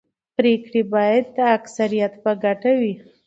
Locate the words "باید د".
0.93-1.37